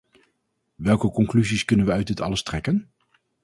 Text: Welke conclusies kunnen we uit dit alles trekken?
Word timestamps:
Welke 0.79 1.11
conclusies 1.11 1.65
kunnen 1.67 1.85
we 1.85 1.91
uit 1.91 2.07
dit 2.07 2.21
alles 2.21 2.43
trekken? 2.43 2.91